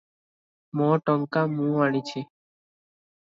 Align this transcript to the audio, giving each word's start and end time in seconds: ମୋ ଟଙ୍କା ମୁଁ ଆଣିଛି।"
ମୋ 0.79 0.87
ଟଙ୍କା 1.09 1.43
ମୁଁ 1.59 1.67
ଆଣିଛି।" 1.87 2.25